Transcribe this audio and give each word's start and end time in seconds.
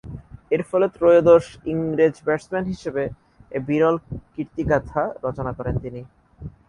এরফলে 0.51 0.87
ত্রয়োদশ 0.95 1.45
ইংরেজ 1.71 2.15
ব্যাটসম্যান 2.25 2.65
হিসেবে 2.71 3.03
এ 3.51 3.59
বিরল 3.67 3.95
কীর্তিগাঁথা 4.33 5.03
রচনা 5.25 5.51
করেন 5.57 5.75
তিনি। 5.83 6.01